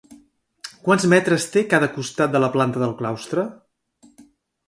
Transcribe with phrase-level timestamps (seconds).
[0.85, 3.43] Quants metres té cada costat de la planta del claustre?